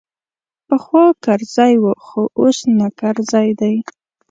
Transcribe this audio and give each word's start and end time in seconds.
پخوا 0.67 1.05
کرزی 1.23 1.73
وو 1.81 1.93
خو 2.05 2.21
اوس 2.39 2.57
نه 2.77 2.87
کرزی 2.99 3.49
دی. 3.59 3.75